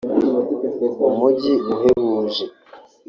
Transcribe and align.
umujyi 1.07 1.53
uhebuje 1.73 2.43